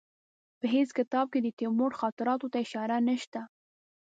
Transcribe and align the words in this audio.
په 0.59 0.65
هېڅ 0.75 0.89
کتاب 0.97 1.25
کې 1.33 1.39
د 1.41 1.47
تیمور 1.59 1.91
خاطراتو 1.99 2.47
ته 2.53 2.57
اشاره 2.65 2.95
نشته. 3.07 3.41